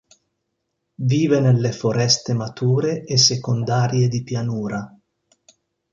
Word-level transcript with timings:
Vive 0.97 1.39
nelle 1.39 1.71
foreste 1.71 2.33
mature 2.33 3.03
e 3.03 3.17
secondarie 3.19 4.07
di 4.07 4.23
pianura. 4.23 4.91